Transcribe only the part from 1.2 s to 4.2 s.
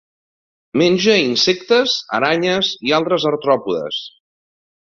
insectes, aranyes i altres artròpodes.